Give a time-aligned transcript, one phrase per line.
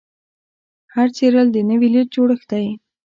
[0.93, 2.67] هر څیرل د نوې لید جوړښت دی.